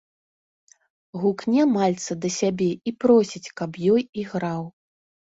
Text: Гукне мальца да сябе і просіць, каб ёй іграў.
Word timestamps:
Гукне 1.23 1.65
мальца 1.73 2.17
да 2.23 2.31
сябе 2.37 2.69
і 2.91 2.93
просіць, 3.03 3.43
каб 3.61 3.77
ёй 3.97 4.01
іграў. 4.23 4.63